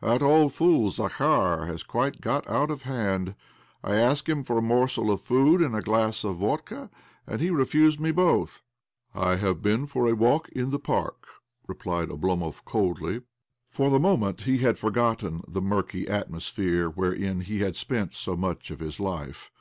[0.00, 3.36] That old fool Zakhar has quite got out of hand.
[3.84, 6.90] I asked hkn for a morsel of food and a glass of vodka,
[7.24, 8.62] and he refused me both
[9.12, 11.28] 1 ""I have been for a walk in the park,"
[11.68, 13.20] replied Oblomov coldly.
[13.68, 18.72] For the momjent he had forgotten the murky atmosphere wherein he had spient so much
[18.72, 19.52] of his life.